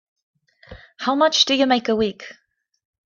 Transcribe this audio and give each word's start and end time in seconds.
How 0.97 1.13
much 1.13 1.45
do 1.45 1.53
you 1.53 1.67
make 1.67 1.87
a 1.87 1.95
week? 1.95 2.23